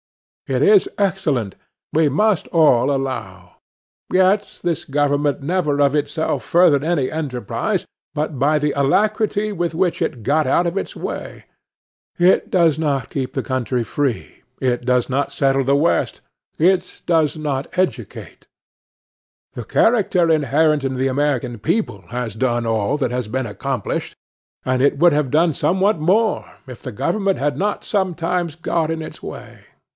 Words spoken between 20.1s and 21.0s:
inherent in